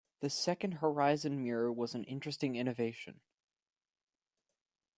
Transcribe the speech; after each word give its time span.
The 0.21 0.31
second 0.31 0.71
horizon 0.81 1.43
mirror 1.43 1.71
was 1.71 1.93
an 1.93 2.05
interesting 2.05 2.55
innovation. 2.55 3.19